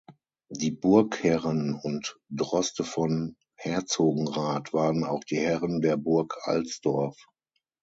Die 0.49 0.71
Burgherren 0.71 1.75
und 1.75 2.17
Droste 2.31 2.83
von 2.83 3.35
Herzogenrath 3.55 4.73
waren 4.73 5.03
auch 5.03 5.23
die 5.25 5.37
Herren 5.37 5.79
der 5.79 5.95
Burg 5.97 6.37
Alsdorf. 6.41 7.27